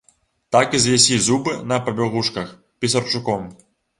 Так 0.55 0.71
і 0.77 0.79
з'ясі 0.85 1.19
зубы 1.27 1.53
на 1.73 1.77
пабягушках, 1.89 2.57
пісарчуком. 2.85 3.47